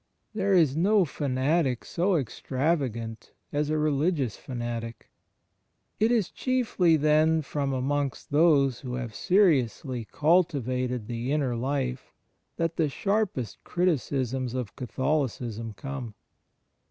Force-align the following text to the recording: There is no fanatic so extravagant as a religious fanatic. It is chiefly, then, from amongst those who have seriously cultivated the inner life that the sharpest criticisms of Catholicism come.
There 0.33 0.55
is 0.55 0.75
no 0.75 1.05
fanatic 1.05 1.85
so 1.85 2.15
extravagant 2.17 3.33
as 3.53 3.69
a 3.69 3.77
religious 3.77 4.35
fanatic. 4.35 5.11
It 5.99 6.11
is 6.11 6.31
chiefly, 6.31 6.97
then, 6.97 7.43
from 7.43 7.71
amongst 7.71 8.31
those 8.31 8.79
who 8.79 8.95
have 8.95 9.13
seriously 9.13 10.07
cultivated 10.11 11.05
the 11.05 11.31
inner 11.31 11.55
life 11.55 12.13
that 12.57 12.77
the 12.77 12.89
sharpest 12.89 13.63
criticisms 13.63 14.55
of 14.55 14.75
Catholicism 14.75 15.73
come. 15.73 16.15